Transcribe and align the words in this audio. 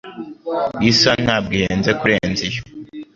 Iyi 0.81 0.93
saha 0.99 1.19
ntabwo 1.25 1.51
ihenze 1.57 1.91
kurenza 1.99 2.41
iyo. 2.49 2.61